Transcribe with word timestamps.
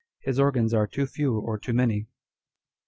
His 0.21 0.39
organs 0.39 0.73
are 0.73 0.87
too 0.87 1.05
few 1.05 1.37
or 1.37 1.59
too 1.59 1.73
many. 1.73 2.07